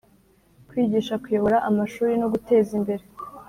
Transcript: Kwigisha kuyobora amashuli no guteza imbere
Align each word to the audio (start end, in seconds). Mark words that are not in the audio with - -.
Kwigisha 0.67 1.19
kuyobora 1.23 1.57
amashuli 1.69 2.13
no 2.21 2.27
guteza 2.33 2.69
imbere 2.79 3.03